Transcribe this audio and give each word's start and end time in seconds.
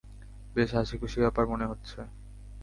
বেশ 0.55 0.69
হাসিখুশি 0.73 1.17
ব্যাপার 1.19 1.45
মনে 1.47 1.65
হচ্ছে। 1.65 1.99